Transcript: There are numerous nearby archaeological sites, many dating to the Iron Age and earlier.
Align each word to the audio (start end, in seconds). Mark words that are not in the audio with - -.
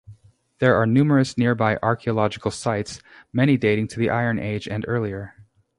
There 0.57 0.75
are 0.77 0.87
numerous 0.87 1.37
nearby 1.37 1.77
archaeological 1.83 2.49
sites, 2.49 3.01
many 3.31 3.55
dating 3.55 3.87
to 3.89 3.99
the 3.99 4.09
Iron 4.09 4.39
Age 4.39 4.67
and 4.67 4.83
earlier. 4.87 5.35